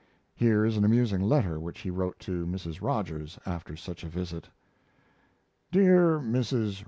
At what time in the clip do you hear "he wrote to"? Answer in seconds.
1.81-2.47